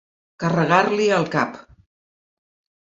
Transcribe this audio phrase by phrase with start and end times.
[0.43, 1.63] Carregar-li el cap.